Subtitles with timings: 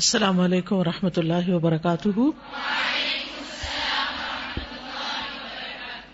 [0.00, 2.08] السلام علیکم و رحمۃ اللہ وبرکاتہ۔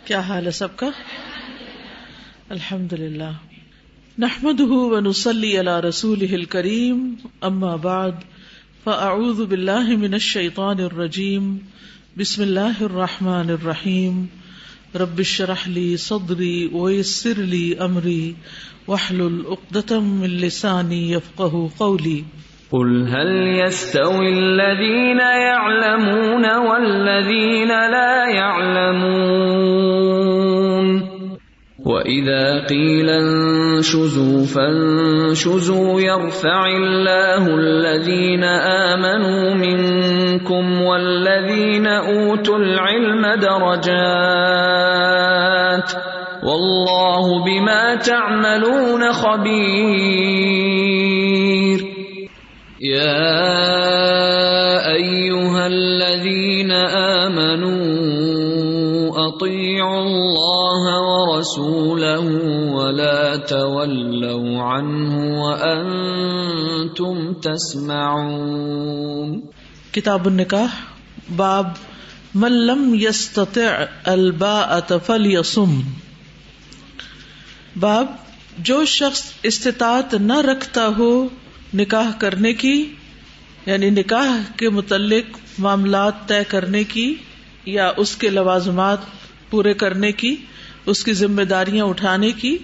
[0.04, 0.86] کیا حال ہے سب کا؟
[2.48, 3.30] الحمد للہ
[4.18, 8.10] نحمد ونسلی علی رسول کریم اما بعد،
[8.84, 11.58] فاعوذ باللہ من الشیطان الرجیم،
[12.16, 14.26] بسم اللہ الرحمن الرحیم۔
[14.94, 18.32] رب اشرح لی صدری ویسر لی امری،
[18.88, 22.22] واحلل عقدۃ من لسانی یفقهوا قولی۔
[22.72, 29.66] قل هل يستوي الذين يعلمون والذين لا يعلمون
[31.86, 43.96] واذا قيل انشزوا فانشزوا يرفع الله الذين امنوا منكم والذين اوتوا العلم درجات
[46.42, 50.46] والله بما تعملون خبير
[52.80, 53.32] يا
[54.92, 56.70] أيها الذين
[57.32, 57.76] آمنوا
[59.28, 62.28] أطيعوا الله ورسوله
[62.72, 69.42] ولا تولوا عنه وأنتم تسمعون.
[69.92, 70.70] کتاب النکاح،
[71.30, 71.72] باب
[72.34, 75.80] من لم يستطع الباءة فليصم.
[77.76, 78.06] باب،
[78.58, 81.28] جو شخص استطاعت نہ رکھتا ہو
[81.76, 82.94] نکاح کرنے کی
[83.66, 87.14] یعنی نکاح کے متعلق معاملات طے کرنے کی
[87.64, 88.98] یا اس کے لوازمات
[89.50, 90.36] پورے کرنے کی،
[90.86, 92.58] اس کی ذمہ داریاں اٹھانے کی،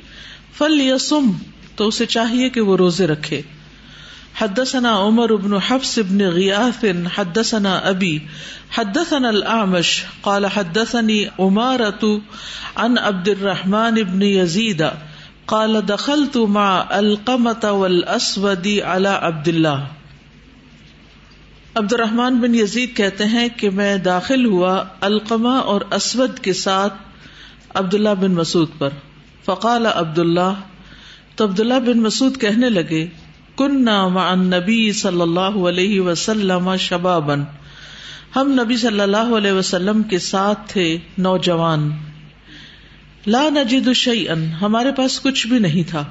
[0.58, 1.30] فل یا سم
[1.76, 3.42] تو اسے چاہیے کہ وہ روزے رکھے۔
[4.38, 6.84] حدثنا عمر ابن حفص ابن غیاث،
[7.16, 8.18] حدثنا ابی،
[8.74, 12.06] حدثنا الاعمش، قال حدثني عمارة
[12.76, 14.82] عن عبد الرحمن ابن يزيد
[15.46, 19.80] قال دخلت مع القمة والاسود على عبد الله.
[21.74, 26.94] عبد الرحمن بن یزید کہتے ہیں کہ میں داخل ہوا القما اور اسود کے ساتھ
[27.74, 28.88] عبداللہ بن مسعود پر.
[29.44, 30.52] فقال عبد اللہ
[31.36, 33.08] تو عبداللہ بن مسعود کہنے لگے
[33.56, 37.44] کن مع النبی صلی اللہ علیہ وسلم شبابن
[38.36, 41.90] ہم نبی صلی اللہ علیہ وسلم کے ساتھ تھے نوجوان۔
[43.26, 46.04] لا نجد شیئن ہمارے پاس کچھ بھی نہیں تھا۔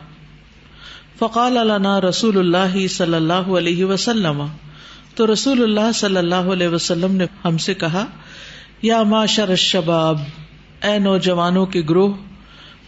[1.19, 4.43] فقال لنا رسول اللہ صلی اللہ علیہ وسلم۔
[5.15, 8.05] تو رسول اللہ صلی اللہ علیہ وسلم نے ہم سے کہا،
[8.81, 10.19] یا معاشر الشباب،
[10.83, 12.13] اے نوجوانوں کے گروہ،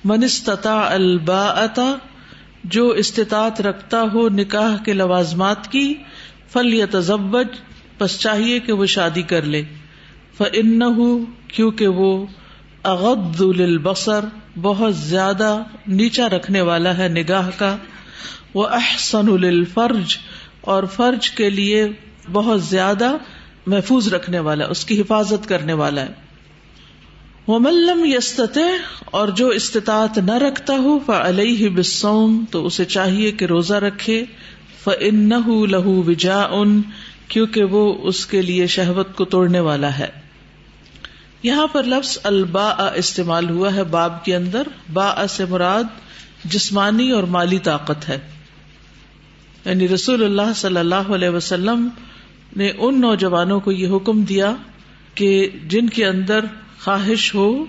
[0.06, 1.96] من استطاع الباءتا
[2.64, 5.94] جو استطاعت رکھتا ہو نکاح کے لوازمات کی
[6.50, 7.48] فل یا تزبج
[7.98, 9.64] پس چاہیے کہ وہ شادی کر لے۔
[10.38, 12.26] فَإِنَّهُ، کیونکہ وہ
[12.84, 14.26] اغد للبصر،
[14.62, 17.78] بہت زیادہ نیچا رکھنے والا ہے نگاہ کا۔
[18.54, 20.18] وہ احسن للفرج،
[20.62, 21.88] اور فرج کے لیے
[22.32, 23.18] بہت زیادہ
[23.68, 26.14] محفوظ رکھنے والا، اس کی حفاظت کرنے والا ہے۔
[27.48, 28.62] وہ ملم یستتے
[29.06, 34.24] اور جو استطاعت نہ رکھتا ہو فعلیہ بسوم تو اسے چاہیے کہ روزہ رکھے۔
[34.84, 36.66] فَإِنَّهُ لَهُ وِجَاءٌ،
[37.28, 40.23] کیونکہ وہ اس کے لیے شہوت کو توڑنے والا ہے۔
[41.44, 45.84] یہاں پر لفظ البا استعمال ہوا ہے باب کے اندر۔ با سے مراد
[46.46, 48.20] جسمانی اور مالی طاقت ہے۔
[49.66, 51.88] یعنی رسول اللہ صلی اللہ علیہ وسلم
[52.56, 54.56] نے ان نوجوانوں کو یہ حکم دیا
[55.16, 56.46] کہ جن کے اندر
[56.80, 57.66] خواہش ہو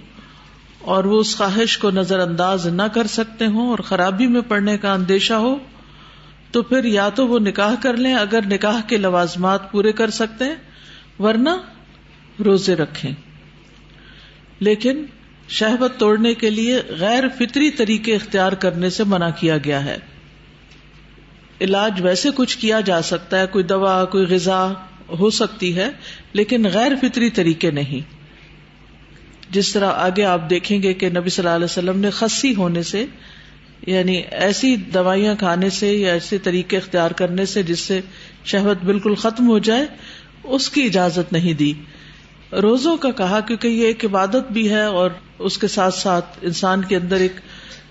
[0.81, 4.79] اور وہ اس خواہش کو نظر انداز نہ کر سکتے ہوں اور خرابی میں پڑنے
[4.79, 5.59] کا اندیشہ ہو،
[6.51, 10.45] تو پھر یا تو وہ نکاح کر لیں اگر نکاح کے لوازمات پورے کر سکتے
[10.45, 10.55] ہیں
[11.19, 11.51] ورنہ
[12.45, 13.13] روزے رکھیں۔
[14.61, 15.05] لیکن
[15.49, 19.97] شہبت توڑنے کے لیے غیر فطری طریقے اختیار کرنے سے منع کیا گیا ہے۔
[21.61, 24.73] علاج ویسے کچھ کیا جا سکتا ہے، کوئی دوا، کوئی غذا
[25.19, 25.91] ہو سکتی ہے،
[26.33, 28.25] لیکن غیر فطری طریقے نہیں۔
[29.51, 32.83] جس طرح آگے آپ دیکھیں گے کہ نبی صلی اللہ علیہ وسلم نے خسی ہونے
[32.83, 33.07] سے
[33.87, 38.01] یعنی ایسی دوائیاں کھانے سے یا ایسے طریقے اختیار کرنے سے جس سے
[38.45, 39.87] شہوت بالکل ختم ہو جائے،
[40.45, 41.73] اس کی اجازت نہیں دی۔
[42.63, 46.85] روزوں کا کہا، کیونکہ یہ ایک عبادت بھی ہے اور اس کے ساتھ ساتھ انسان
[46.85, 47.33] کے اندر ایک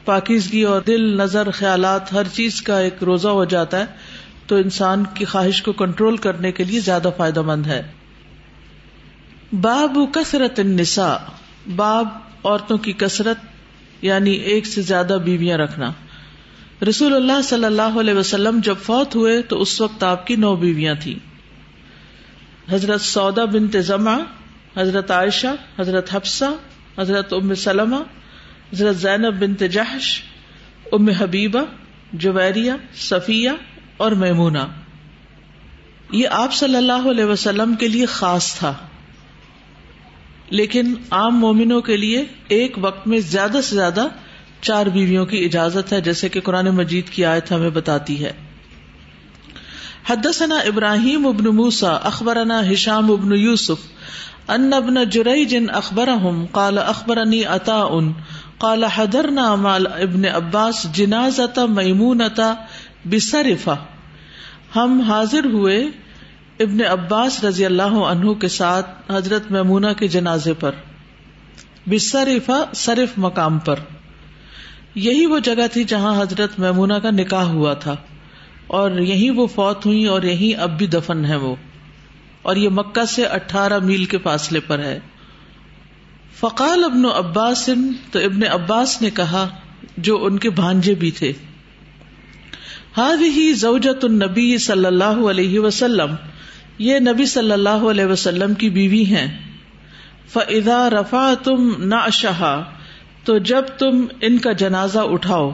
[0.06, 3.86] پاکیزگی اور دل، نظر، خیالات، ہر چیز کا ایک روزہ ہو جاتا ہے،
[4.48, 7.82] تو انسان کی خواہش کو کنٹرول کرنے کے لیے زیادہ فائدہ مند ہے۔
[9.62, 11.18] باب کثرت النساء،
[11.76, 12.08] باب
[12.44, 13.38] عورتوں کی کثرت
[14.02, 15.92] یعنی ایک سے زیادہ بیویاں رکھنا۔
[16.90, 20.56] رسول اللہ صلی اللہ علیہ وسلم جب فوت ہوئے، تو اس وقت آپ کی نو
[20.56, 21.20] بیویاں تھیں۔
[22.72, 24.18] حضرت سودا بنت زما
[24.78, 25.48] حضرت عائشہ،
[25.80, 26.46] حضرت حفصہ،
[27.00, 27.96] حضرت ام سلمہ،
[28.74, 30.22] حضرت زینب بنت جہش
[30.92, 31.60] ام حبیبہ،
[32.14, 33.50] جویریہ، صفیہ
[33.98, 34.58] اور میمونہ۔
[36.12, 38.74] یہ آپ صلی اللہ علیہ وسلم کے لیے خاص تھا۔
[40.50, 44.08] لیکن عام مومنوں کے لیے ایک وقت میں زیادہ سے زیادہ
[44.62, 48.32] چار بیویوں کی اجازت ہے، جیسے کہ قرآن مجید کی آیت ہمیں بتاتی ہے۔
[50.06, 53.88] حدثنا ابراہیم ابن موسا اخبرنا ہشام ابن یوسف
[54.50, 57.88] ان ابن جریج اخبرهم قال اخبرني عطاء
[58.58, 62.52] قال حضرنا مال ابن عباس جنازة میمونة
[63.06, 63.76] بصرفة.
[64.76, 65.78] ہم حاضر ہوئے
[66.60, 70.72] ابن عباس رضی اللہ عنہ کے ساتھ حضرت میمونہ کے جنازے پر
[71.88, 73.80] بصرفة صرف مقام پر۔
[74.96, 77.96] یہی وہ جگہ تھی جہاں حضرت میمونہ کا نکاح ہوا تھا،
[78.68, 81.56] اور یہی وہ فوت ہوئی اور یہی اب بھی دفن ہے وہ۔
[82.44, 85.00] اور یہ مکہ سے اٹھارہ میل کے فاصلے پر ہے۔
[86.40, 87.70] فقال ابن عباس،
[88.12, 89.50] تو ابن عباس نے کہا،
[89.98, 91.34] جو ان کے بھانجے بھی تھے۔
[93.36, 96.16] ہی زوجت النبی صلی اللہ علیہ وسلم،
[96.78, 99.40] یہ نبی صلی اللہ علیہ وسلم کی بیوی ہیں۔
[100.28, 102.62] فضا رفا تم نہ
[103.24, 105.52] تو جب تم ان کا جنازہ اٹھاؤ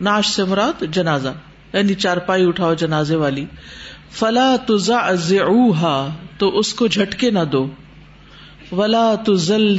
[0.00, 1.28] ناش سے مراد جنازہ
[1.72, 3.44] یعنی چارپائی اٹھاؤ جنازے والی۔
[4.18, 6.06] فلا تزا
[6.38, 7.66] تو اس کو جھٹکے نہ دو۔
[8.72, 9.78] ولا تزل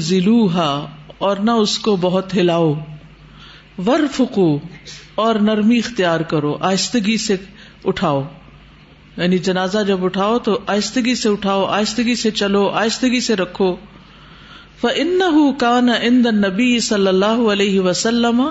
[1.17, 2.73] اور نہ اس کو بہت ہلاؤ۔
[3.85, 4.59] ور فکو
[5.15, 7.35] اور نرمی اختیار کرو، آہستگی سے
[7.85, 8.21] اٹھاؤ۔
[9.17, 13.75] یعنی جنازہ جب اٹھاؤ، تو آہستگی سے اٹھاؤ، آہستگی سے چلو، آہستگی سے رکھو۔
[14.83, 15.19] ان
[15.59, 18.49] کا ان نبی صلی اللہ علیہ وسلم،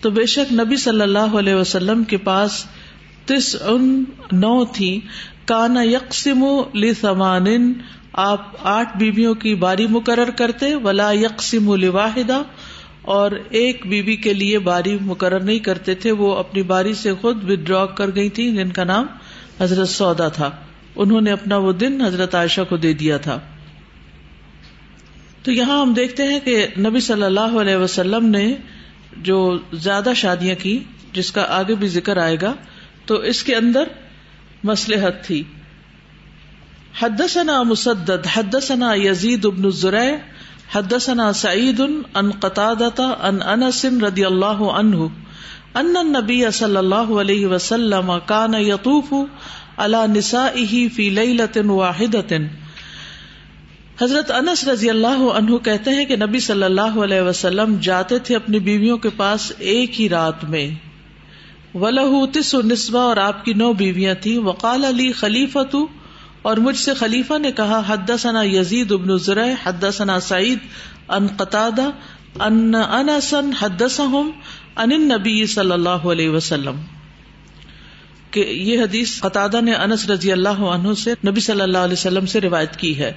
[0.00, 2.64] تو بے شک نبی صلی اللہ علیہ وسلم کے پاس
[3.28, 5.00] تس ان نو تھی۔
[5.44, 6.44] کانا یکسم
[6.74, 7.72] لمان
[8.12, 12.42] آپ آٹھ بیویوں کی باری مقرر کرتے۔ ولا یکسم لواحدہ۔
[13.02, 17.50] اور ایک بیوی کے لیے باری مقرر نہیں کرتے تھے۔ وہ اپنی باری سے خود
[17.50, 19.06] ودرا کر گئی تھی جن کا نام
[19.60, 20.50] حضرت سودا تھا۔
[20.96, 23.40] انہوں نے اپنا وہ دن حضرت عائشہ کو دے دیا تھا۔
[25.42, 28.54] تو یہاں ہم دیکھتے ہیں کہ نبی صلی اللہ علیہ وسلم نے
[29.16, 30.78] جو زیادہ شادیاں کی،
[31.12, 32.54] جس کا آگے بھی ذکر آئے گا
[33.08, 33.84] تو اس کے اندر
[34.64, 35.42] مسلحت تھی۔
[37.00, 40.04] حدثنا مسدد، حدثنا یزید ابن الزرع
[40.74, 41.80] حدثنا سعید
[42.14, 44.96] ان قطادتا ان انس رضی اللہ عنہ،
[45.74, 52.32] ان النبی صلی اللہ علیہ وسلم کان یطوف على نسائه فی لیلۃ واحدۃ۔
[54.02, 58.36] حضرت انس رضی اللہ عنہ کہتے ہیں کہ نبی صلی اللہ علیہ وسلم جاتے تھے
[58.36, 60.68] اپنی بیویوں کے پاس ایک ہی رات میں۔
[61.78, 62.54] ولہ تس
[62.94, 65.86] اور آپ کی نو بیویاں تھیں۔ وقال علی خلیفہ تو
[66.42, 70.58] اور مجھ سے خلیفہ نے کہا حد ثنا یزید ابن ذرا حد ثنا سعید
[71.08, 71.68] ان قطع
[72.40, 73.82] ان انسن حد
[74.76, 76.74] ان نبی صلی اللہ علیہ وسلم۔
[78.30, 82.26] کہ یہ حدیث قطع نے انس رضی اللہ عنہ سے، نبی صلی اللہ علیہ وسلم
[82.26, 83.12] سے روایت کی ہے۔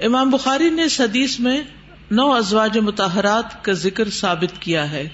[0.00, 1.62] امام بخاری نے اس حدیث میں
[2.10, 5.08] نو ازواج متحرات کا ذکر ثابت کیا ہے۔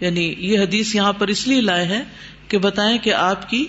[0.00, 2.04] یعنی یہ حدیث یہاں پر اس لیے لائے ہیں
[2.48, 3.66] کہ بتائیں کہ آپ کی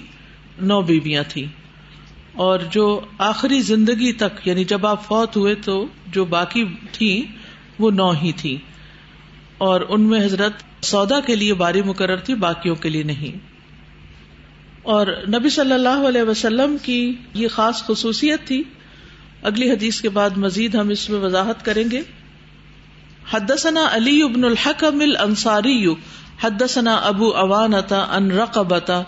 [0.61, 1.45] نو بیویاں تھیں۔
[2.33, 7.31] اور جو آخری زندگی تک یعنی جب آپ فوت ہوئے تو جو باقی تھیں،
[7.79, 8.57] وہ نو ہی تھی
[9.57, 10.53] اور ان میں حضرت
[10.85, 13.37] سودا کے لیے باری مقرر تھی، باقیوں کے لیے نہیں۔
[14.83, 18.63] اور نبی صلی اللہ علیہ وسلم کی یہ خاص خصوصیت تھی۔
[19.41, 22.01] اگلی حدیث کے بعد مزید ہم اس میں وضاحت کریں گے۔
[23.33, 25.87] حدثنا علی ابن الحکم الانصاری،
[26.43, 29.03] حدثنا ابو اوانتا ان رقبتا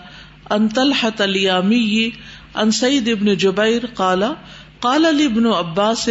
[0.50, 2.10] ان طلحت الیامی
[2.54, 4.32] ان سعید ابن جبیر قالا
[4.80, 6.08] قال علی ابن عباس،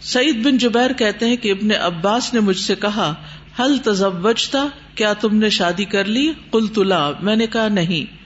[0.00, 3.14] سعید بن جبیر کہتے ہیں کہ ابن عباس نے مجھ سے کہا
[3.58, 8.16] حل تزوجتا؟ کیا تم نے شادی کر لی؟ قلت، لا۔ میں نے کہا، نہیں۔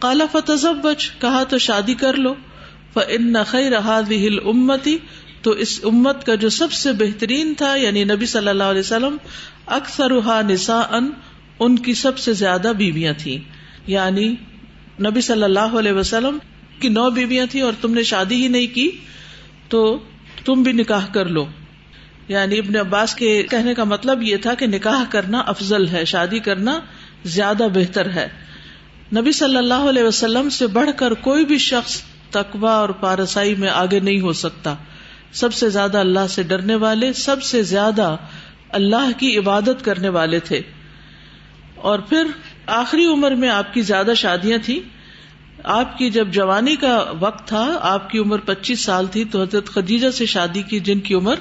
[0.00, 2.34] قالا فتزوج۔ کہا، تو شادی کر لو۔
[3.08, 4.98] ان خیر هذه امتی
[5.42, 9.16] تو اس امت کا جو سب سے بہترین تھا یعنی نبی صلی اللہ علیہ وسلم
[9.66, 11.10] اکثر نسا ان
[11.58, 13.38] ان کی سب سے زیادہ بیویاں تھیں۔
[13.86, 14.34] یعنی
[15.00, 16.38] نبی صلی اللہ علیہ وسلم
[16.80, 18.90] کی نو بیویاں تھیں اور تم نے شادی ہی نہیں کی،
[19.68, 19.98] تو
[20.44, 21.46] تم بھی نکاح کر لو۔
[22.28, 26.38] یعنی ابن عباس کے کہنے کا مطلب یہ تھا کہ نکاح کرنا افضل ہے، شادی
[26.38, 26.80] کرنا
[27.24, 28.28] زیادہ بہتر ہے۔
[29.16, 33.68] نبی صلی اللہ علیہ وسلم سے بڑھ کر کوئی بھی شخص تقوا اور پارسائی میں
[33.68, 34.74] آگے نہیں ہو سکتا۔
[35.32, 38.16] سب سے زیادہ اللہ سے ڈرنے والے، سب سے زیادہ
[38.68, 40.60] اللہ کی عبادت کرنے والے تھے۔
[41.74, 42.26] اور پھر
[42.66, 44.80] آخری عمر میں آپ کی زیادہ شادیاں تھیں۔
[45.64, 49.66] آپ کی جب جوانی کا وقت تھا، آپ کی عمر پچیس سال تھی تو حضرت
[49.66, 51.34] خدیجہ سے شادی کی، جن کی عمر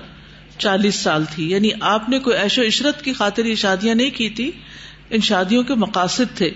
[0.58, 4.10] چالیس سال تھی۔ یعنی آپ نے کوئی ایش و عشرت کی خاطر یہ شادیاں نہیں
[4.10, 4.52] کی تھی،
[5.10, 6.52] ان شادیوں کے مقاصد تھے۔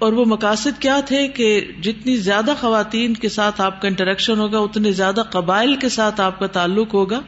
[0.00, 1.48] اور وہ مقاصد کیا تھے کہ
[1.82, 6.38] جتنی زیادہ خواتین کے ساتھ آپ کا انٹریکشن ہوگا، اتنے زیادہ قبائل کے ساتھ آپ
[6.38, 7.20] کا تعلق ہوگا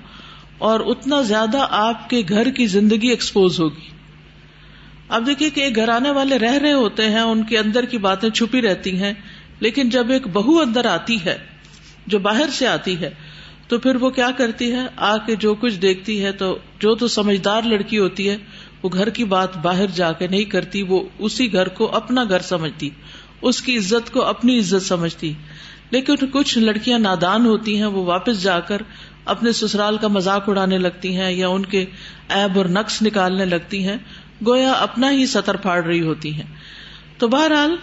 [0.58, 3.90] اور اتنا زیادہ آپ کے گھر کی زندگی ایکسپوز ہوگی۔
[5.08, 8.30] اب دیکھیے کہ ایک گھرانے والے رہ رہے ہوتے ہیں، ان کے اندر کی باتیں
[8.30, 9.12] چھپی رہتی ہیں،
[9.60, 11.38] لیکن جب ایک بہو اندر آتی ہے،
[12.06, 13.10] جو باہر سے آتی ہے،
[13.68, 17.08] تو پھر وہ کیا کرتی ہے؟ آ کے جو کچھ دیکھتی ہے تو، جو تو
[17.08, 18.36] سمجھدار لڑکی ہوتی ہے
[18.82, 22.38] وہ گھر کی بات باہر جا کے نہیں کرتی، وہ اسی گھر کو اپنا گھر
[22.38, 22.90] سمجھتی،
[23.42, 25.32] اس کی عزت کو اپنی عزت سمجھتی۔
[25.90, 28.82] لیکن کچھ لڑکیاں نادان ہوتی ہیں، وہ واپس جا کر
[29.24, 31.84] اپنے سسرال کا مذاق اڑانے لگتی ہیں یا ان کے
[32.28, 33.96] ایب اور نقص نکالنے لگتی ہیں،
[34.46, 36.42] گویا اپنا ہی سطر پھاڑ رہی ہوتی ہیں۔
[37.18, 37.76] تو بہرحال،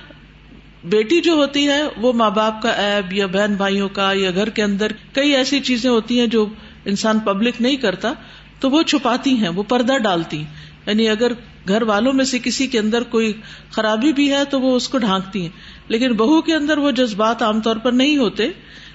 [0.83, 4.49] بیٹی جو ہوتی ہے، وہ ماں باپ کا ایب یا بہن بھائیوں کا یا گھر
[4.49, 6.45] کے اندر کئی ایسی چیزیں ہوتی ہیں جو
[6.85, 8.13] انسان پبلک نہیں کرتا،
[8.59, 10.43] تو وہ چھپاتی ہیں، وہ پردہ ڈالتی۔
[10.89, 11.31] یعنی اگر
[11.67, 13.33] گھر والوں میں سے کسی کے اندر کوئی
[13.71, 15.49] خرابی بھی ہے تو وہ اس کو ڈھانکتی ہیں۔
[15.87, 18.49] لیکن بہو کے اندر وہ جذبات عام طور پر نہیں ہوتے،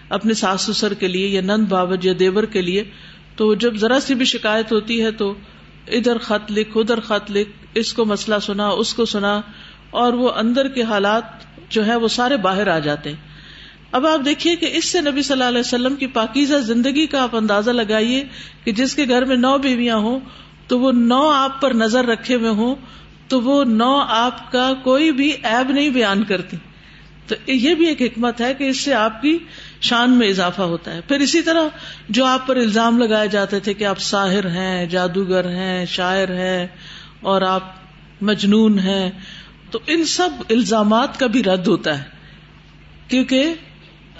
[0.08, 2.84] اپنے ساس سسر کے لیے یا نند بابج یا دیور کے لیے۔
[3.36, 5.34] تو جب ذرا سی بھی شکایت ہوتی ہے تو
[5.88, 9.40] ادھر خط لکھ، ادھر خط لکھ، اس کو مسئلہ سنا، اس کو سنا،
[9.90, 11.22] اور وہ اندر کے حالات
[11.68, 13.34] جو ہے وہ سارے باہر آ جاتے ہیں۔
[13.92, 17.22] اب آپ دیکھیے کہ اس سے نبی صلی اللہ علیہ وسلم کی پاکیزہ زندگی کا
[17.22, 18.24] آپ اندازہ لگائیے
[18.64, 20.20] کہ جس کے گھر میں نو بیویاں ہوں
[20.66, 22.74] تو وہ نو آپ پر نظر رکھے ہوئے ہوں،
[23.28, 26.56] تو وہ نو آپ کا کوئی بھی ایب نہیں بیان کرتی۔
[27.26, 29.38] تو یہ بھی ایک حکمت ہے کہ اس سے آپ کی
[29.80, 31.62] شان میں اضافہ ہوتا ہے۔ پھر اسی طرح
[32.08, 36.66] جو آپ پر الزام لگائے جاتے تھے کہ آپ ساحر ہیں، جادوگر ہیں، شاعر ہیں
[37.20, 37.62] اور آپ
[38.20, 39.10] مجنون ہیں،
[39.70, 42.04] تو ان سب الزامات کا بھی رد ہوتا ہے۔
[43.08, 43.54] کیونکہ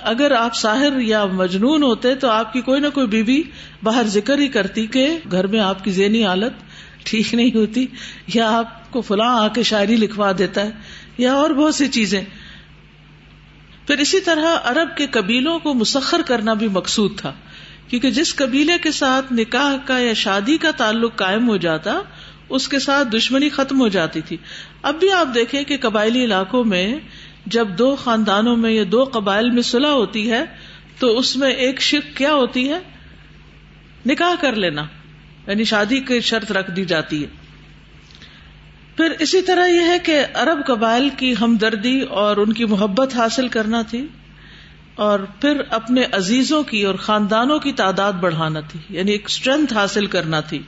[0.03, 3.43] اگر آپ ساحر یا مجنون ہوتے تو آپ کی کوئی نہ کوئی بیوی
[3.83, 6.53] باہر ذکر ہی کرتی کہ گھر میں آپ کی ذہنی حالت
[7.05, 7.87] ٹھیک نہیں ہوتی،
[8.35, 10.71] یا آپ کو فلاں آ کے شاعری لکھوا دیتا ہے،
[11.19, 12.25] یا اور بہت سی چیزیں۔
[13.87, 17.33] پھر اسی طرح ارب کے قبیلوں کو مسخر کرنا بھی مقصود تھا،
[17.89, 22.01] کیونکہ جس قبیلے کے ساتھ نکاح کا یا شادی کا تعلق قائم ہو جاتا،
[22.49, 24.37] اس کے ساتھ دشمنی ختم ہو جاتی تھی۔
[24.83, 26.95] اب بھی آپ دیکھیں کہ قبائلی علاقوں میں
[27.47, 30.45] جب دو خاندانوں میں یا دو قبائل میں صلح ہوتی ہے،
[30.99, 32.79] تو اس میں ایک شک کیا ہوتی ہے؟
[34.07, 34.85] نکاح کر لینا
[35.47, 37.29] یعنی شادی کی شرط رکھ دی جاتی ہے۔
[38.97, 43.49] پھر اسی طرح یہ ہے کہ ارب قبائل کی ہمدردی اور ان کی محبت حاصل
[43.49, 44.05] کرنا تھی،
[44.95, 50.07] اور پھر اپنے عزیزوں کی اور خاندانوں کی تعداد بڑھانا تھی یعنی ایک اسٹرینتھ حاصل
[50.07, 50.59] کرنا تھی۔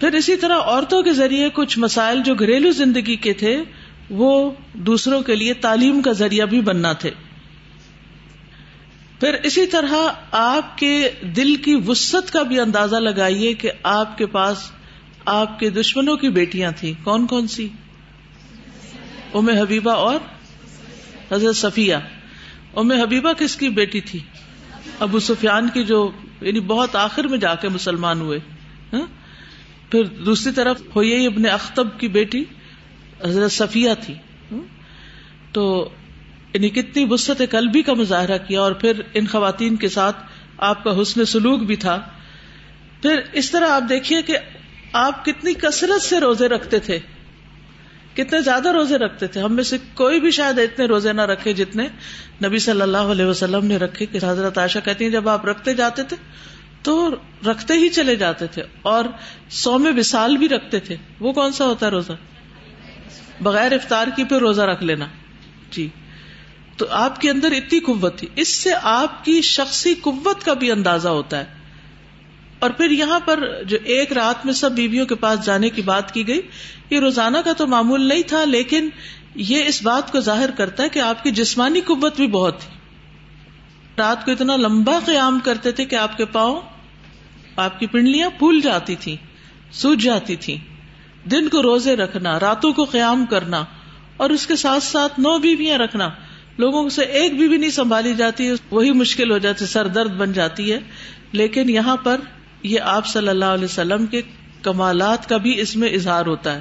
[0.00, 3.56] پھر اسی طرح عورتوں کے ذریعے کچھ مسائل جو گھریلو زندگی کے تھے
[4.10, 7.10] وہ دوسروں کے لیے تعلیم کا ذریعہ بھی بننا تھے۔
[9.20, 9.94] پھر اسی طرح
[10.30, 14.70] آپ کے دل کی وسط کا بھی اندازہ لگائیے کہ آپ کے پاس
[15.24, 17.68] آپ کے دشمنوں کی بیٹیاں تھیں۔ کون کون سی؟
[19.34, 20.18] ام حبیبہ اور
[21.32, 21.94] حضرت صفیہ۔
[22.76, 24.18] ام حبیبہ کس کی بیٹی تھی؟
[25.00, 26.10] ابو سفیان کی جو
[26.40, 28.38] یعنی بہت آخر میں جا کے مسلمان ہوئے۔
[28.92, 29.06] ہاں؟
[29.90, 32.44] پھر دوسری طرف ہوئی ابن اختب کی بیٹی۔
[33.24, 34.14] حضرت صفیہ تھی۔
[35.52, 35.88] تو
[36.54, 40.16] یعنی کتنی وسط قلبی کا مظاہرہ کیا اور پھر ان خواتین کے ساتھ
[40.58, 42.00] آپ کا حسن سلوک بھی تھا۔
[43.02, 44.38] پھر اس طرح آپ دیکھیے کہ
[44.92, 46.98] آپ کتنی کثرت سے روزے رکھتے تھے۔
[48.14, 51.52] کتنے زیادہ روزے رکھتے تھے۔ ہم میں سے کوئی بھی شاید اتنے روزے نہ رکھے
[51.52, 51.88] جتنے
[52.44, 55.74] نبی صلی اللہ علیہ وسلم نے رکھے کہ حضرت عائشہ کہتی ہیں، جب آپ رکھتے
[55.74, 56.16] جاتے تھے
[56.82, 57.10] تو
[57.46, 59.04] رکھتے ہی چلے جاتے تھے اور
[59.50, 62.12] سو میں وسال بھی رکھتے تھے۔ وہ کون سا ہوتا ہے روزہ؟
[63.40, 65.06] بغیر افطار کی پھر روزہ رکھ لینا۔
[65.70, 65.88] جی۔
[66.76, 70.70] تو آپ کے اندر اتنی قوت تھی۔ اس سے آپ کی شخصی قوت کا بھی
[70.70, 71.44] اندازہ ہوتا ہے۔
[72.58, 76.14] اور پھر یہاں پر جو ایک رات میں سب بیویوں کے پاس جانے کی بات
[76.14, 76.40] کی گئی،
[76.90, 78.88] یہ روزانہ کا تو معمول نہیں تھا، لیکن
[79.34, 82.78] یہ اس بات کو ظاہر کرتا ہے کہ آپ کی جسمانی قوت بھی بہت تھی۔
[83.98, 86.60] رات کو اتنا لمبا قیام کرتے تھے کہ آپ کے پاؤں،
[87.56, 89.16] آپ کی پنڈلیاں پھول جاتی تھی
[89.72, 90.58] سوج جاتی تھی
[91.24, 93.64] دن کو روزے رکھنا، راتوں کو قیام کرنا
[94.16, 96.08] اور اس کے ساتھ ساتھ نو بیویاں رکھنا۔
[96.58, 100.72] لوگوں سے ایک بھی نہیں سنبھالی جاتی، وہی مشکل ہو جاتی، سر درد بن جاتی
[100.72, 100.78] ہے۔
[101.32, 102.20] لیکن یہاں پر
[102.62, 104.22] یہ آپ صلی اللہ علیہ وسلم کے
[104.62, 106.60] کمالات کا بھی اس میں اظہار ہوتا ہے۔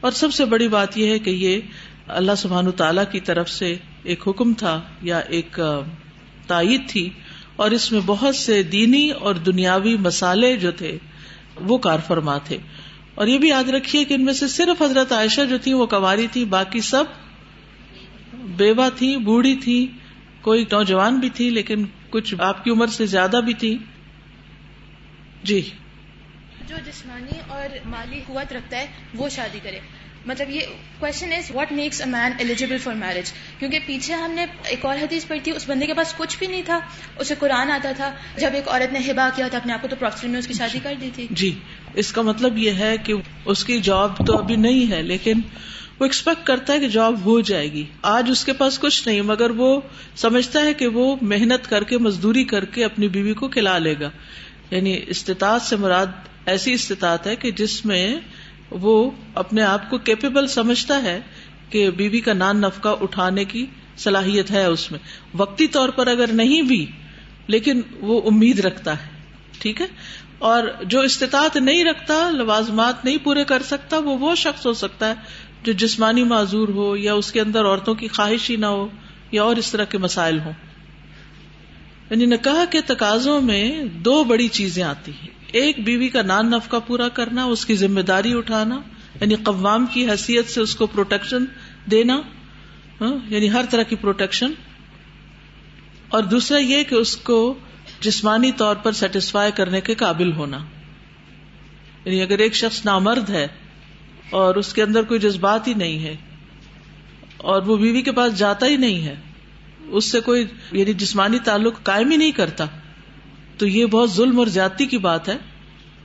[0.00, 1.60] اور سب سے بڑی بات یہ ہے کہ یہ
[2.08, 5.60] اللہ سبحان تعالی کی طرف سے ایک حکم تھا یا ایک
[6.46, 7.10] تائید تھی۔
[7.56, 10.98] اور اس میں بہت سے دینی اور دنیاوی مسالے جو تھے،
[11.60, 12.58] وہ کار فرما تھے۔
[13.18, 15.86] اور یہ بھی یاد رکھیے کہ ان میں سے صرف حضرت عائشہ جو تھی وہ
[15.86, 17.04] کواری تھی باقی سب
[18.34, 19.86] بیوہ تھی بوڑھی تھی
[20.40, 23.78] کوئی نوجوان بھی تھی لیکن کچھ آپ کی عمر سے زیادہ بھی تھی۔
[25.42, 25.70] جی۔
[26.68, 29.78] جو جسمانی اور مالی قوت رکھتا ہے وہ شادی کرے۔
[30.26, 30.60] مطلب یہ
[30.98, 34.96] question is what makes a man eligible for marriage کیونکہ پیچھے ہم نے ایک اور
[34.96, 36.80] حدیث پڑھی تھی اس بندے کے پاس کچھ بھی نہیں تھا
[37.16, 39.96] اسے قرآن آتا تھا۔ جب ایک عورت نے ہبا کیا تھا اپنے آپ کو تو
[39.96, 41.58] پروفیسر نے اس کی شادی کر دی تھی۔ جی۔
[41.98, 43.14] اس کا مطلب یہ ہے کہ
[43.44, 45.32] اس کی جاب تو ابھی نہیں ہے، لیکن
[46.00, 49.22] وہ ایکسپیکٹ کرتا ہے کہ جاب ہو جائے گی۔ آج اس کے پاس کچھ نہیں،
[49.22, 49.80] مگر وہ
[50.16, 53.94] سمجھتا ہے کہ وہ محنت کر کے، مزدوری کر کے اپنی بیوی کو کھلا لے
[54.00, 54.10] گا۔
[54.70, 56.06] یعنی استطاعت سے مراد
[56.46, 58.16] ایسی استطاعت ہے کہ جس میں
[58.70, 61.20] وہ اپنے آپ کو کیپیبل سمجھتا ہے
[61.70, 64.98] کہ بیوی کا نان نفقہ اٹھانے کی صلاحیت ہے اس میں۔
[65.34, 66.86] وقتی طور پر اگر نہیں بھی،
[67.46, 69.18] لیکن وہ امید رکھتا ہے۔
[69.58, 69.86] ٹھیک ہے؟
[70.38, 75.08] اور جو استطاعت نہیں رکھتا، لوازمات نہیں پورے کر سکتا، وہ وہ شخص ہو سکتا
[75.08, 75.14] ہے
[75.62, 78.88] جو جسمانی معذور ہو یا اس کے اندر عورتوں کی خواہش ہی نہ ہو
[79.32, 80.52] یا اور اس طرح کے مسائل ہوں۔
[82.10, 86.76] یعنی نکاح کے تقاضوں میں دو بڑی چیزیں آتی ہیں۔ ایک بیوی کا نان نفقہ
[86.86, 88.80] پورا کرنا، اس کی ذمہ داری اٹھانا
[89.20, 91.44] یعنی قوام کی حیثیت سے اس کو پروٹیکشن
[91.90, 92.20] دینا
[93.00, 94.52] ہاں، یعنی ہر طرح کی پروٹیکشن
[96.08, 97.54] اور دوسرا یہ کہ اس کو
[98.00, 100.58] جسمانی طور پر سیٹسفائی کرنے کے قابل ہونا۔
[102.04, 103.46] یعنی اگر ایک شخص نامرد ہے
[104.30, 106.16] اور اس کے اندر کوئی جذبات ہی نہیں ہے
[107.36, 109.14] اور وہ بیوی کے پاس جاتا ہی نہیں ہے،
[109.86, 112.64] اس سے کوئی یعنی جسمانی تعلق قائم ہی نہیں کرتا،
[113.58, 115.36] تو یہ بہت ظلم اور زیادتی کی بات ہے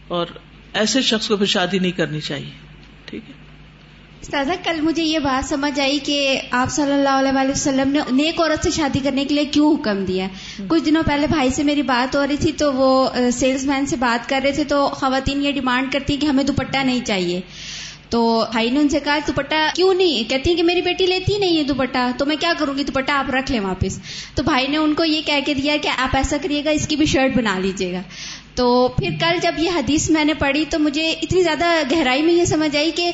[0.08, 0.26] اور
[0.74, 2.52] ایسے شخص کو پھر شادی نہیں کرنی چاہیے۔
[3.06, 3.43] ٹھیک ہے۔
[4.32, 8.42] سادہ کل مجھے یہ بات سمجھ آئی کہ آپ صلی اللہ علیہ وسلم نے نیک
[8.42, 10.28] عورت سے شادی کرنے کے لیے کیوں حکم دیا؟
[10.68, 13.96] کچھ دنوں پہلے بھائی سے میری بات ہو رہی تھی تو وہ سیلس مین سے
[13.96, 17.42] بات کر رہے تھے تو خواتین یہ ڈیمانڈ کرتی کہ ہمیں دوپٹہ نہیں چاہیے۔
[18.10, 21.38] تو بھائی نے ان سے کہا دوپٹہ کیوں نہیں؟ کہتی ہیں کہ میری بیٹی لیتی
[21.38, 24.00] نہیں ہے دوپٹہ تو میں کیا کروں گی؟ دوپٹہ آپ رکھ لیں واپس۔
[24.36, 26.88] تو بھائی نے ان کو یہ کہہ کے دیا کہ آپ ایسا کریے گا اس
[26.88, 28.02] کی بھی شرٹ بنا لیجیے گا۔
[28.56, 32.34] تو پھر کل جب یہ حدیث میں نے پڑھی تو مجھے اتنی زیادہ گہرائی میں
[32.34, 33.12] یہ سمجھ آئی کہ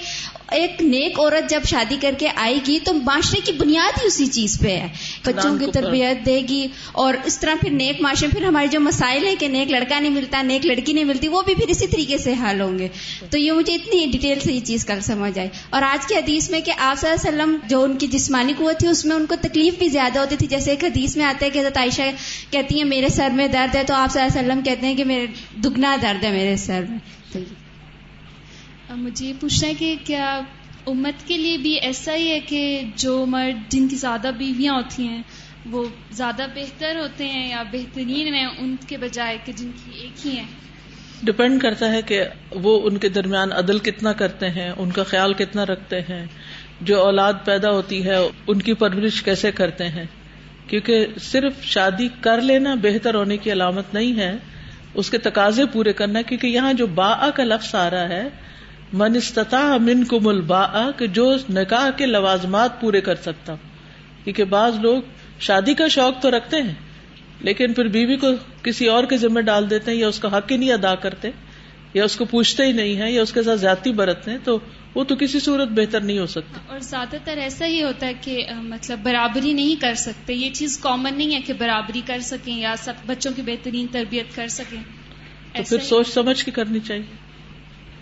[0.51, 4.25] ایک نیک عورت جب شادی کر کے آئے گی تو معاشرے کی بنیاد ہی اسی
[4.25, 4.88] چیز پہ ہے۔
[5.25, 9.27] بچوں کی تربیت دے گی اور اس طرح پھر نیک معاشرے پھر ہمارے جو مسائل
[9.27, 12.18] ہے کہ نیک لڑکا نہیں ملتا نیک لڑکی نہیں ملتی وہ بھی پھر اسی طریقے
[12.18, 12.88] سے حل ہوں گے۔
[13.29, 16.50] تو یہ مجھے اتنی ڈیٹیل سے یہ چیز کل سمجھ آئی۔ اور آج کے حدیث
[16.50, 19.16] میں کہ آپ صلی اللہ علیہ وسلم جو ان کی جسمانی قوت تھی اس میں
[19.16, 21.77] ان کو تکلیف بھی زیادہ ہوتی تھی۔ جیسے ایک حدیث میں آتا ہے کہ حضرت
[21.77, 22.01] عائشہ
[22.51, 24.96] کہتی ہیں میرے سر میں درد ہے تو آپ صلی اللہ علیہ وسلم کہتے ہیں
[24.96, 25.25] کہ میرے
[25.64, 26.98] دگنا درد ہے میرے سر میں۔
[29.00, 30.42] مجھے یہ پوچھنا ہے کہ کیا
[30.88, 35.07] امت کے لیے بھی ایسا ہی ہے کہ جو مرد جن کی زیادہ بیویاں ہوتی
[35.07, 35.22] ہیں
[35.66, 40.27] وہ زیادہ بہتر ہوتے ہیں یا بہترین ہیں ان کے بجائے کہ جن کی ایک
[40.27, 40.46] ہی ہیں؟
[41.24, 45.33] ڈپینڈ کرتا ہے کہ وہ ان کے درمیان عدل کتنا کرتے ہیں، ان کا خیال
[45.33, 46.25] کتنا رکھتے ہیں،
[46.81, 48.16] جو اولاد پیدا ہوتی ہے
[48.48, 50.05] ان کی پرورش کیسے کرتے ہیں؟
[50.68, 54.35] کیونکہ صرف شادی کر لینا بہتر ہونے کی علامت نہیں ہے،
[54.94, 58.27] اس کے تقاضے پورے کرنا، کیونکہ یہاں جو با کا لفظ آ رہا ہے
[58.93, 63.55] من استطاع من کو ملبا کہ جو نکاح کے لوازمات پورے کر سکتا۔
[64.23, 65.01] کیونکہ بعض لوگ
[65.39, 66.73] شادی کا شوق تو رکھتے ہیں
[67.39, 68.27] لیکن پھر بیوی کو
[68.63, 71.29] کسی اور کے ذمہ ڈال دیتے ہیں یا اس کا حق ہی نہیں ادا کرتے
[71.93, 74.59] یا اس کو پوچھتے ہی نہیں ہے یا اس کے ساتھ زیادتی برتتے ہیں تو
[74.95, 78.13] وہ تو کسی صورت بہتر نہیں ہو سکتی اور زیادہ تر ایسا ہی ہوتا ہے
[78.21, 82.57] کہ مطلب برابری نہیں کر سکتے۔ یہ چیز کامن نہیں ہے کہ برابری کر سکیں
[82.59, 84.83] یا سب بچوں کی بہترین تربیت کر سکیں۔
[85.55, 87.28] تو پھر سوچ سمجھ کے کرنی چاہیے۔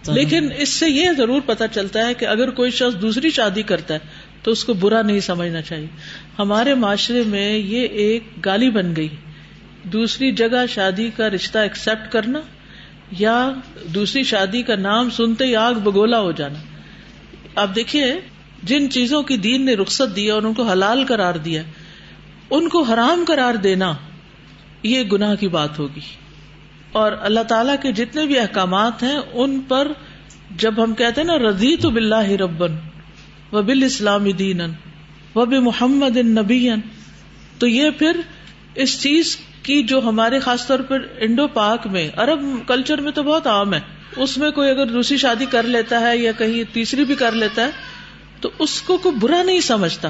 [0.08, 3.94] لیکن اس سے یہ ضرور پتا چلتا ہے کہ اگر کوئی شخص دوسری شادی کرتا
[3.94, 4.00] ہے
[4.44, 5.88] تو اس کو برا نہیں سمجھنا چاہیے۔
[6.40, 9.08] ہمارے معاشرے میں یہ ایک گالی بن گئی۔
[9.84, 12.42] دوسری جگہ شادی کا رشتہ ایکسپٹ کرنا
[13.12, 13.52] یا
[13.96, 16.60] دوسری شادی کا نام سنتے ہی آگ بگولا ہو جانا۔
[17.56, 18.16] آپ دیکھیے،
[18.64, 21.64] جن چیزوں کی دین نے رخصت دیا اور ان کو حلال قرار دیا
[22.50, 23.94] ان کو حرام قرار دینا
[24.84, 26.27] یہ گناہ کی بات ہوگی۔
[26.92, 29.88] اور اللہ تعالیٰ کے جتنے بھی احکامات ہیں، ان پر
[30.58, 32.76] جب ہم کہتے ہیں نا رضی تو بلّہ ربن
[33.52, 34.62] و بال اسلام دین
[35.36, 36.70] و بے محمد نبی
[37.60, 38.18] تو یہ پھر
[38.76, 43.24] اس چیز کی جو ہمارے خاص طور پر انڈو پاک میں، عرب کلچر میں تو
[43.24, 43.80] بہت عام ہے۔
[44.18, 47.66] اس میں کوئی اگر دوسری شادی کر لیتا ہے یا کہیں تیسری بھی کر لیتا
[47.66, 47.70] ہے،
[48.42, 50.10] تو اس کو کوئی برا نہیں سمجھتا۔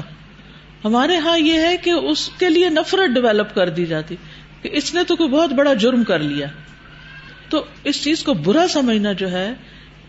[0.84, 4.16] ہمارے ہاں یہ ہے کہ اس کے لیے نفرت ڈیولپ کر دی جاتی،
[4.62, 6.46] کہ اس نے تو کوئی بہت بڑا جرم کر لیا۔
[7.48, 9.54] تو اس چیز کو برا سمجھنا جو ہے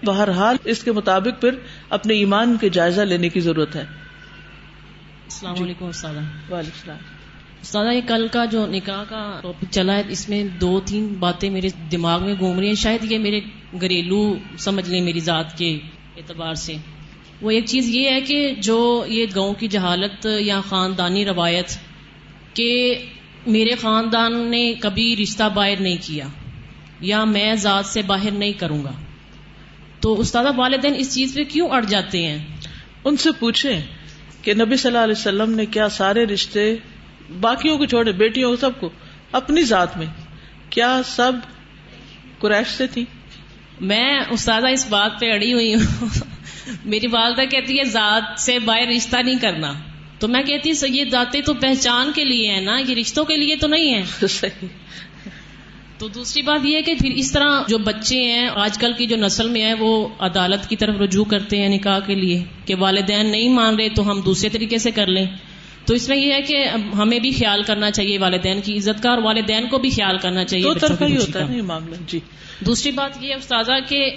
[0.06, 1.50] بہرحال اس کے مطابق پھر
[1.90, 6.98] اپنے ایمان کے جائزہ لینے کی ضرورت ہے۔ السلام جی۔ علیکم وعلیکم السلام۔
[7.62, 11.50] استاد یہ کل کا جو نکاح کا ٹاپک چلا ہے اس میں دو تین باتیں
[11.50, 13.40] میرے دماغ میں گھوم رہی ہیں۔ شاید یہ میرے
[13.82, 15.80] گھریلو سمجھ لیں میری ذات کے
[16.18, 16.76] اعتبار سے۔
[17.42, 21.78] وہ ایک چیز یہ ہے کہ جو یہ گاؤں کی جہالت یا خاندانی روایت
[22.54, 22.98] کہ
[23.48, 26.28] میرے خاندان نے کبھی رشتہ باہر نہیں کیا۔
[27.02, 28.92] یا میں ذات سے باہر نہیں کروں گا۔
[30.00, 32.46] تو استاد والدین اس چیز پہ کیوں اڑ جاتے ہیں؟
[33.06, 33.82] ان سے پوچھیں
[34.42, 36.76] کہ نبی صلی اللہ علیہ وسلم نے کیا سارے رشتے
[37.40, 38.90] باقیوں کو چھوڑے بیٹیوں کو سب کو
[39.32, 40.06] اپنی ذات میں
[40.70, 41.32] کیا سب
[42.40, 43.06] قریش سے تھی
[43.82, 46.08] میں استاذہ اس بات پہ اڑی ہوئی ہوں۔
[46.86, 49.74] میری والدہ کہتی ہے ذات سے باہر رشتہ نہیں کرنا۔
[50.20, 53.38] تو میں کہتی ہوں یہ ذاتیں تو پہچان کے لیے ہے نا یہ رشتوں کے
[53.38, 54.02] لیے تو نہیں ہے
[56.00, 59.06] تو دوسری بات یہ ہے کہ پھر اس طرح جو بچے ہیں آج کل کی
[59.06, 62.76] جو نسل میں ہے وہ عدالت کی طرف رجوع کرتے ہیں نکاح کے لیے کہ
[62.80, 65.26] والدین نہیں مان رہے تو ہم دوسرے طریقے سے کر لیں۔
[65.86, 66.64] تو اس میں یہ ہے کہ
[66.98, 70.46] ہمیں بھی خیال کرنا چاہیے والدین کی عزت کا اور والدین کو بھی خیال کرنا
[70.46, 72.20] چاہیے دو کی ہی ہوتا ہے معاملہ جی۔
[72.66, 74.10] دوسری بات یہ ہے استاذہ کہ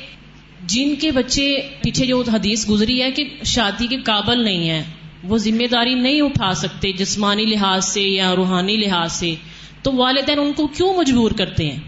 [0.66, 4.82] جن کے بچے پیچھے جو حدیث گزری ہے کہ شادی کے قابل نہیں ہے
[5.24, 9.34] وہ ذمہ داری نہیں اٹھا سکتے جسمانی لحاظ سے یا روحانی لحاظ سے۔
[9.82, 11.80] تو والدین ان کو کیوں مجبور کرتے ہیں؟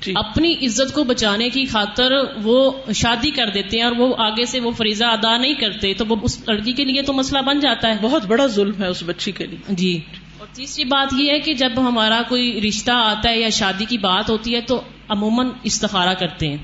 [0.00, 4.46] جی۔ اپنی عزت کو بچانے کی خاطر وہ شادی کر دیتے ہیں اور وہ آگے
[4.46, 7.60] سے وہ فریضہ ادا نہیں کرتے تو وہ اس لڑکی کے لیے تو مسئلہ بن
[7.60, 10.00] جاتا ہے۔ بہت بڑا ظلم ہے اس بچی کے لیے۔ جی۔
[10.38, 13.98] اور تیسری بات یہ ہے کہ جب ہمارا کوئی رشتہ آتا ہے یا شادی کی
[13.98, 16.56] بات ہوتی ہے تو عموماً استخارہ کرتے ہیں۔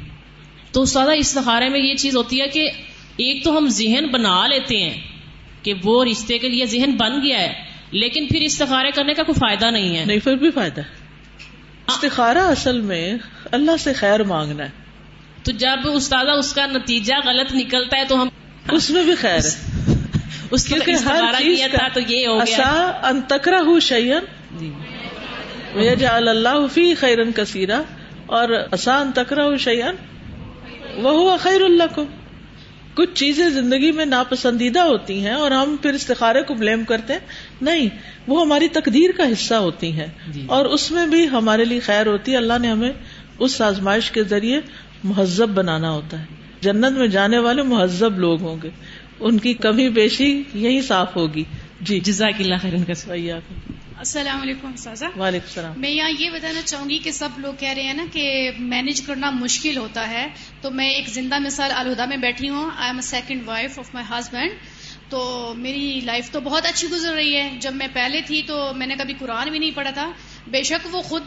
[0.72, 2.70] تو سادہ استخارے میں یہ چیز ہوتی ہے کہ
[3.16, 5.00] ایک تو ہم ذہن بنا لیتے ہیں
[5.62, 9.40] کہ وہ رشتے کے لیے ذہن بن گیا ہے۔ لیکن پھر استخارے کرنے کا کوئی
[9.40, 10.86] فائدہ نہیں ہے۔ نہیں پھر بھی فائدہ۔ ہے
[11.88, 13.14] استخارہ اصل میں
[13.52, 14.70] اللہ سے خیر مانگنا ہے۔
[15.42, 18.28] تو جب استاذہ اس کا نتیجہ غلط نکلتا ہے تو ہم
[18.72, 19.82] اس میں بھی خیر ہے۔
[20.50, 20.76] اس کا
[21.68, 24.24] تھا تو یہ ہو گیا۔ اصا ان تکرا ہوں شیئن
[24.58, 24.72] جی۔
[25.74, 27.82] ویجعل اللہ فی خیرن کثیرا۔
[28.26, 29.94] اور اصا ان تکرا ہوں شیئن
[30.96, 32.04] وہ ہوا خیر اللہ کو
[32.94, 37.20] کچھ چیزیں زندگی میں ناپسندیدہ ہوتی ہیں اور ہم پھر استخارے کو بلیم کرتے ہیں۔
[37.60, 37.88] نہیں
[38.26, 42.06] وہ ہماری تقدیر کا حصہ ہوتی ہیں۔ جی۔ اور اس میں بھی ہمارے لیے خیر
[42.06, 42.92] ہوتی ہے۔ اللہ نے ہمیں
[43.38, 44.60] اس آزمائش کے ذریعے
[45.04, 46.24] مہذب بنانا ہوتا ہے۔
[46.60, 48.70] جنت میں جانے والے مہذب لوگ ہوں گے۔
[49.20, 51.44] ان کی کمی بیشی یہی صاف ہوگی۔
[51.80, 53.38] جی۔ جزاک اللہ خیر کا بھیا
[54.02, 57.68] السلام علیکم سازا۔ وعلیکم السلام۔ میں یہاں یہ بتانا چاہوں گی کہ سب لوگ کہہ
[57.68, 60.26] رہے ہیں نا کہ مینج کرنا مشکل ہوتا ہے۔
[60.60, 63.94] تو میں ایک زندہ مثال الہدا میں بیٹھی ہوں۔ I am a second wife of
[63.94, 64.50] my husband
[65.08, 68.86] تو میری لائف تو بہت اچھی گزر رہی ہے۔ جب میں پہلے تھی تو میں
[68.86, 70.12] نے کبھی قرآن بھی نہیں پڑھا تھا۔
[70.46, 71.22] بے شک وہ خود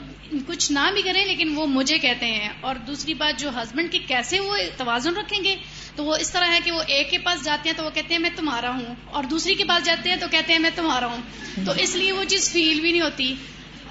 [0.47, 3.99] کچھ نہ بھی کریں لیکن وہ مجھے کہتے ہیں۔ اور دوسری بات جو ہسبینڈ کی
[3.99, 5.55] کیسے وہ توازن رکھیں گے؟
[5.95, 8.13] تو وہ اس طرح ہے کہ وہ ایک کے پاس جاتے ہیں تو وہ کہتے
[8.13, 11.05] ہیں میں تمہارا ہوں اور دوسری کے پاس جاتے ہیں تو کہتے ہیں میں تمہارا
[11.05, 11.21] ہوں۔
[11.65, 13.35] تو اس لیے وہ چیز فیل بھی نہیں ہوتی۔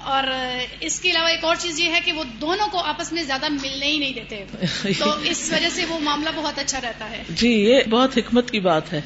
[0.03, 0.23] اور
[0.79, 3.45] اس کے علاوہ ایک اور چیز یہ ہے کہ وہ دونوں کو آپس میں زیادہ
[3.49, 4.45] ملنے ہی نہیں دیتے۔
[4.99, 8.59] تو اس وجہ سے وہ معاملہ بہت اچھا رہتا ہے۔ جی یہ بہت حکمت کی
[8.59, 9.01] بات ہے۔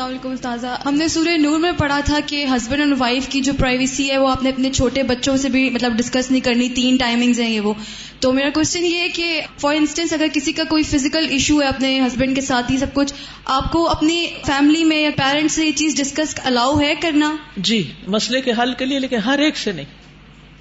[0.00, 3.40] السلام علیکم استاذہ۔ ہم نے سورہ نور میں پڑھا تھا کہ ہسبینڈ اینڈ وائف کی
[3.40, 6.68] جو پرائیویسی ہے وہ آپ نے اپنے چھوٹے بچوں سے بھی مطلب ڈسکس نہیں کرنی
[6.68, 7.74] تین ٹائمنگز ہیں یہ وہ۔
[8.20, 11.66] تو میرا کوشچن یہ ہے کہ فار انسٹنس اگر کسی کا کوئی فزیکل ایشو ہے
[11.66, 15.66] اپنے ہسبینڈ کے ساتھ ہی سب کچھ آپ کو اپنی فیملی میں یا پیرنٹس سے
[15.66, 19.56] یہ چیز ڈسکس الاؤ ہے کرنا؟ جی مسئلے کے حل کے لیے لیکن ہر ایک
[19.56, 19.86] سے نہیں۔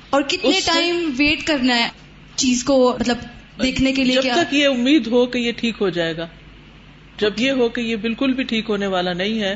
[0.10, 1.89] اور کتنے ٹائم ویٹ کرنا ہے
[2.36, 3.17] چیز کو مطلب
[3.62, 6.28] دیکھنے کے لیے جب تک یہ امید ہو کہ یہ ٹھیک ہو جائے گا۔
[7.19, 9.55] جب یہ ہو کہ یہ بالکل بھی ٹھیک ہونے والا نہیں ہے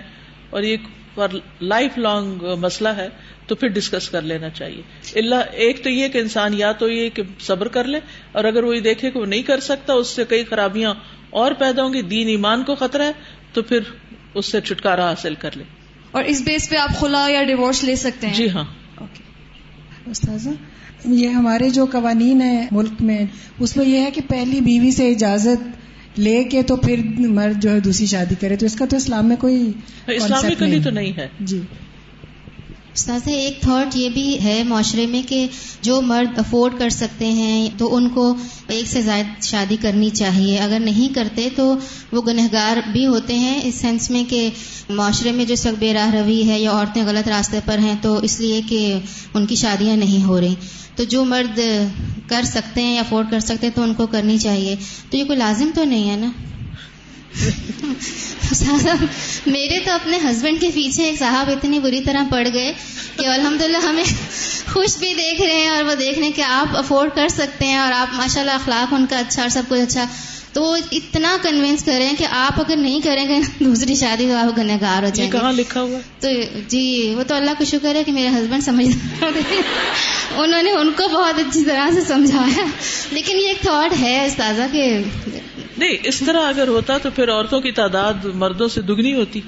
[0.49, 0.78] اور یہ
[1.62, 3.08] لائف لانگ مسئلہ ہے
[3.47, 4.82] تو پھر ڈسکس کر لینا چاہیے۔
[5.15, 7.99] اللہ ایک تو یہ کہ انسان یا تو یہ کہ صبر کر لے
[8.32, 10.93] اور اگر وہ یہ دیکھے کہ وہ نہیں کر سکتا اس سے کئی خرابیاں
[11.30, 13.12] اور پیدا ہوں گی دین ایمان کو خطرہ ہے
[13.54, 13.80] تو پھر
[14.34, 15.63] اس سے چھٹکارا حاصل کر لے۔
[16.12, 18.63] اور اس بیس پہ آپ خلا یا ڈیورس لے سکتے ہیں؟ جی ہاں۔
[20.08, 20.49] استاذہ
[21.06, 23.26] یہ ہمارے جو قوانین ہیں ملک میں
[23.60, 25.83] اس میں یہ ہے کہ پہلی بیوی سے اجازت
[26.17, 29.28] لے کے تو پھر مرد جو ہے دوسری شادی کرے تو اس کا تو اسلام
[29.28, 29.71] میں کوئی
[30.08, 31.60] اسلامی کلی تو نہیں ہے۔ جی۔
[32.94, 35.48] استاذ، ایک تھاٹ یہ بھی ہے معاشرے میں کہ
[35.82, 38.36] جو مرد افورڈ کر سکتے ہیں تو ان کو
[38.68, 41.76] ایک سے زائد شادی کرنی چاہیے۔ اگر نہیں کرتے تو
[42.12, 44.50] وہ گنہگار بھی ہوتے ہیں اس سینس میں کہ
[44.90, 48.18] معاشرے میں جو وقت بے راہ روی ہے یا عورتیں غلط راستے پر ہیں تو
[48.18, 49.00] اس لیے کہ
[49.34, 50.56] ان کی شادیاں نہیں ہو رہی۔
[50.96, 51.60] تو جو مرد
[52.28, 54.76] کر سکتے ہیں یا افورڈ کر سکتے ہیں تو ان کو کرنی چاہیے۔
[55.10, 56.32] تو یہ کوئی لازم تو نہیں ہے نا؟
[59.46, 62.74] میرے تو اپنے ہسبینڈ کے پیچھے ایک صاحب اتنی بری طرح پڑ گئے
[63.17, 64.04] کہ الحمدللہ ہمیں
[64.74, 67.65] خوش بھی دیکھ رہے ہیں اور وہ دیکھ رہے ہیں کہ آپ افورڈ کر سکتے
[67.65, 70.06] ہیں اور آپ ماشاءاللہ اخلاق ان کا اچھا اور سب کچھ اچھا
[70.54, 74.58] تو وہ اتنا کنوینس کریں کہ آپ اگر نہیں کریں گے دوسری شادی تو آپ
[74.58, 76.30] گنہگار ہو یہ جائیں گے۔ کہاں لکھا ہوا؟ تو
[76.67, 78.88] جی وہ تو اللہ کا شکر ہے کہ میرے ہسبینڈ سمجھ
[80.36, 82.65] انہوں نے ان کو بہت اچھی طرح سے سمجھایا۔
[83.12, 84.98] لیکن یہ ایک تھاٹ ہے استاذہ کہ
[85.78, 89.42] نہیں، اس طرح اگر ہوتا تو پھر عورتوں کی تعداد مردوں سے دگنی ہوتی،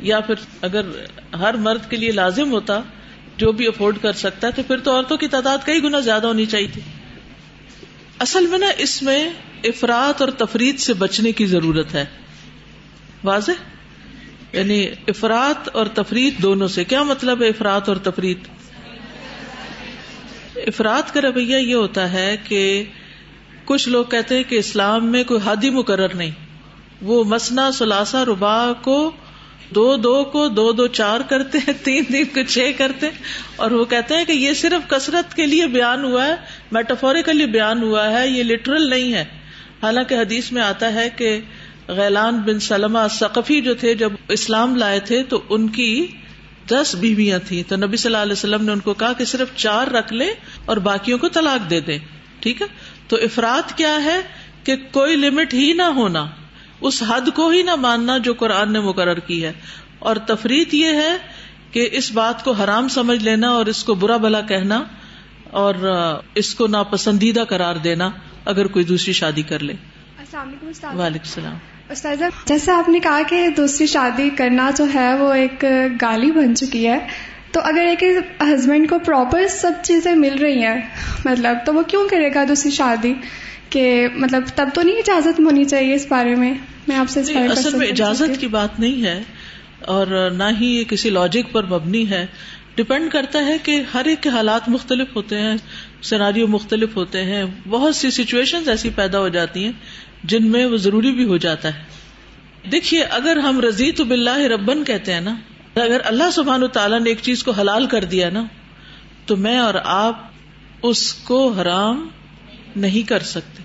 [0.00, 0.86] یا پھر اگر
[1.32, 2.80] ہر مرد کے لیے لازم ہوتا،
[3.36, 6.26] جو بھی افورڈ کر سکتا ہے، تو پھر تو عورتوں کی تعداد کئی گنا زیادہ
[6.26, 6.80] ہونی چاہیے۔ تھی
[8.18, 9.30] اصل میں نا، اس میں
[9.64, 12.04] افراد اور تفرید سے بچنے کی ضرورت ہے۔
[13.24, 13.52] واضح؟
[14.52, 18.34] یعنی افراد اور تفریح دونوں سے۔ کیا مطلب ہے افراد اور تفریح
[20.56, 22.84] افراد کا رویہ یہ ہوتا ہے کہ
[23.68, 26.30] کچھ لوگ کہتے ہیں کہ اسلام میں کوئی حادی مقرر نہیں۔
[27.02, 29.10] وہ مسنا سلاسا ربا کو
[29.74, 33.18] دو دو کو دو دو چار کرتے ہیں، تین دن کو چھ کرتے ہیں۔
[33.56, 36.34] اور وہ کہتے ہیں کہ یہ صرف کثرت کے لیے بیان ہوا ہے
[36.72, 39.24] میٹافوریکلی بیان ہوا ہے، یہ لٹرل نہیں ہے۔
[39.82, 41.40] حالانکہ حدیث میں آتا ہے کہ
[41.88, 46.06] غیلان بن سلمہ ثقفی جو تھے، جب اسلام لائے تھے تو ان کی
[46.70, 49.48] دس بیویاں تھیں۔ تو نبی صلی اللہ علیہ وسلم نے ان کو کہا کہ صرف
[49.56, 50.30] چار رکھ لیں
[50.64, 51.98] اور باقیوں کو طلاق دے دیں۔
[52.40, 52.66] ٹھیک ہے؟
[53.08, 54.20] تو افراد کیا ہے
[54.64, 56.26] کہ کوئی لمٹ ہی نہ ہونا
[56.80, 59.52] اس حد کو ہی نہ ماننا جو قرآن نے مقرر کی ہے۔
[59.98, 61.18] اور تفریح یہ ہے
[61.72, 64.84] کہ اس بات کو حرام سمجھ لینا اور اس کو برا بلا کہنا
[65.50, 65.74] اور
[66.34, 68.10] اس کو ناپسندیدہ قرار دینا
[68.44, 69.72] اگر کوئی دوسری شادی کر لے۔
[70.18, 71.56] السلام علیکم وعلیکم السلام۔
[71.90, 75.64] استاذہ جیسے آپ نے کہا کہ دوسری شادی کرنا جو ہے وہ ایک
[76.00, 77.06] گالی بن چکی ہے
[77.52, 78.04] تو اگر ایک
[78.40, 80.80] ہسبینڈ کو پراپر سب چیزیں مل رہی ہیں
[81.24, 83.14] مطلب تو وہ کیوں کرے گا دوسری شادی؟
[83.70, 86.54] کہ مطلب تب تو نہیں اجازت ہونی چاہیے اس بارے میں۔
[86.88, 89.22] میں آپ سے اصل میں اجازت کی بات نہیں ہے
[89.80, 92.26] اور نہ ہی یہ کسی لاجک پر مبنی ہے۔
[92.74, 95.56] ڈپینڈ کرتا ہے کہ ہر ایک کے حالات مختلف ہوتے ہیں
[96.02, 99.72] سیناریو مختلف ہوتے ہیں۔ بہت سی سچویشن ایسی پیدا ہو جاتی ہیں
[100.24, 101.82] جن میں وہ ضروری بھی ہو جاتا ہے۔
[102.72, 105.34] دیکھیے اگر ہم رضی تو بلّہ ربن کہتے ہیں نا
[105.80, 108.44] اگر اللہ سبحان تعالیٰ نے ایک چیز کو حلال کر دیا نا،
[109.26, 110.26] تو میں اور آپ
[110.82, 112.08] اس کو حرام
[112.76, 113.62] نہیں کر سکتے۔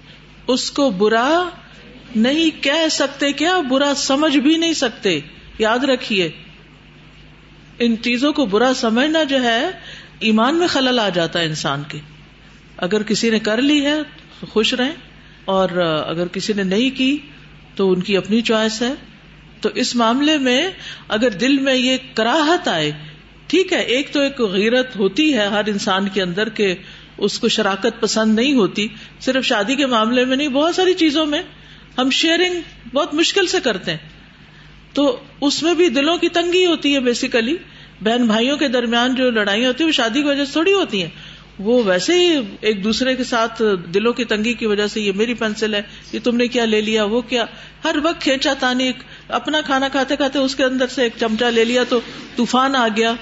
[0.48, 1.50] اس کو برا
[2.16, 5.20] نہیں کہہ سکتے، کیا برا سمجھ بھی نہیں سکتے۔
[5.60, 6.30] یاد رکھیے،
[7.80, 9.62] ان چیزوں کو برا سمجھنا جو ہے،
[10.20, 12.00] ایمان میں خلل آ جاتا ہے انسان کے۔
[12.78, 13.96] اگر کسی نے کر لی ہے
[14.40, 14.96] تو خوش رہیں،
[15.46, 15.70] اور
[16.08, 17.18] اگر کسی نے نہیں کی
[17.76, 18.94] تو ان کی اپنی چوائس ہے۔
[19.64, 20.72] تو اس معاملے میں
[21.08, 22.92] اگر دل میں یہ کراہت آئے،
[23.48, 26.76] ٹھیک ہے، ایک تو ایک غیرت ہوتی ہے ہر انسان کے اندر کہ
[27.18, 28.88] اس کو شراکت پسند نہیں ہوتی،
[29.20, 31.42] صرف شادی کے معاملے میں نہیں، بہت ساری چیزوں میں
[31.98, 32.62] ہم شیئرنگ
[32.94, 33.98] بہت مشکل سے کرتے ہیں۔
[34.94, 37.56] تو اس میں بھی دلوں کی تنگی ہوتی ہے بیسیکلی
[38.02, 41.02] بہن بھائیوں کے درمیان جو لڑائیاں ہوتی ہیں، وہ شادی کی وجہ سے تھوڑی ہوتی
[41.02, 41.10] ہیں۔
[41.60, 43.62] وہ ویسے ہی ایک دوسرے کے ساتھ
[43.94, 46.82] دلوں کی تنگی کی وجہ سے، یہ میری پینسل ہے، یہ تم نے کیا، لے
[46.82, 47.46] لیا، وہ کیا۔
[47.84, 48.92] ہر وقت کھینچا تانی
[49.28, 52.00] اپنا کھانا کھاتے کھاتے اس کے اندر سے ایک چمچا لے لیا تو
[52.36, 53.14] طوفان آ گیا،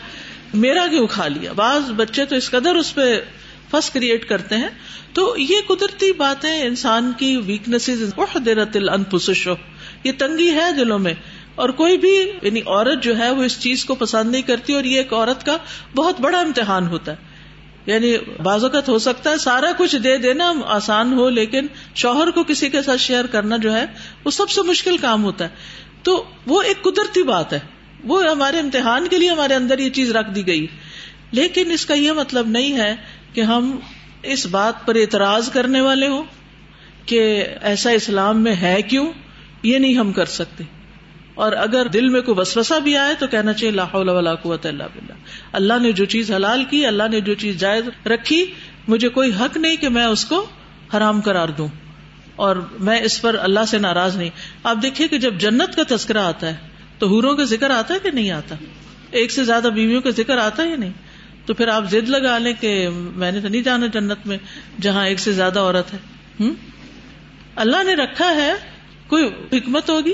[0.53, 3.21] میرا کیوں کھا لیا؟ بعض بچے تو اس قدر اس پہ
[3.71, 4.69] فس کریٹ کرتے ہیں۔
[5.13, 7.89] تو یہ قدرتی باتیں انسان کی ویکنیس
[10.03, 11.13] یہ تنگی ہے دلوں میں۔
[11.55, 14.83] اور کوئی بھی یعنی عورت جو ہے، وہ اس چیز کو پسند نہیں کرتی اور
[14.83, 15.57] یہ ایک عورت کا
[15.95, 17.17] بہت بڑا امتحان ہوتا ہے۔
[17.85, 22.43] یعنی بعض اوقات ہو سکتا ہے سارا کچھ دے دینا آسان ہو، لیکن شوہر کو
[22.43, 23.85] کسی کے ساتھ شیئر کرنا جو ہے،
[24.25, 25.49] وہ سب سے مشکل کام ہوتا ہے۔
[26.03, 27.59] تو وہ ایک قدرتی بات ہے۔
[28.03, 30.67] وہ ہمارے امتحان کے لیے ہمارے اندر یہ چیز رکھ دی گئی۔
[31.31, 32.95] لیکن اس کا یہ مطلب نہیں ہے
[33.33, 33.79] کہ ہم
[34.23, 36.23] اس بات پر اعتراض کرنے والے ہوں
[37.05, 39.11] کہ ایسا اسلام میں ہے کیوں؟
[39.63, 40.63] یہ نہیں ہم کر سکتے۔
[41.33, 44.65] اور اگر دل میں کوئی وسوسہ بھی آئے تو کہنا چاہیے لا حول ولا قوت
[44.65, 45.13] الا باللہ۔
[45.51, 48.45] اللہ نے جو چیز حلال کی، اللہ نے جو چیز جائز رکھی،
[48.87, 50.45] مجھے کوئی حق نہیں کہ میں اس کو
[50.97, 51.67] حرام قرار دوں۔
[52.41, 54.29] اور میں اس پر اللہ سے ناراض نہیں۔
[54.63, 56.55] آپ دیکھیے کہ جب جنت کا تذکرہ آتا ہے،
[56.99, 58.55] تو حوروں کا ذکر آتا ہے کہ نہیں آتا؟
[59.11, 60.91] ایک سے زیادہ بیویوں کا ذکر آتا ہے یا نہیں؟
[61.45, 64.37] تو پھر آپ ضد لگا لیں کہ میں نے تو نہیں جانا جنت میں،
[64.81, 65.97] جہاں ایک سے زیادہ عورت ہے۔
[67.55, 68.53] اللہ نے رکھا ہے،
[69.07, 70.13] کوئی حکمت ہوگی؟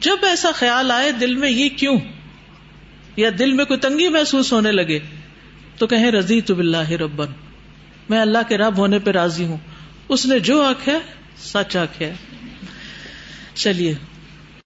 [0.00, 1.98] جب ایسا خیال آئے دل میں یہ کیوں؟
[3.16, 4.98] یا دل میں کوئی تنگی محسوس ہونے لگے؟
[5.78, 7.26] تو کہیں رضی تو بلّہ ربن،
[8.08, 9.56] میں اللہ کے رب ہونے پہ راضی ہوں۔
[10.08, 10.98] اس نے جو آخ ہے
[11.40, 12.12] سچ آخ ہے
[13.54, 13.94] چلیے۔